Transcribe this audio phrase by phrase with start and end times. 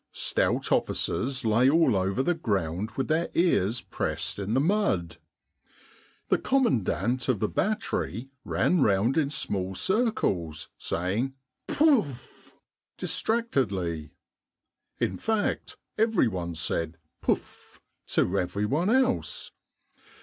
[0.13, 5.17] Stout officers lay all over the ground with their ears pressed in the mud.
[6.29, 11.33] The commandant of the battery ran round in small circles say ing
[11.67, 12.53] Pouff!
[12.97, 14.15] distractedly.
[14.97, 17.79] In fact every one said Pouff!
[18.07, 19.51] to every one else.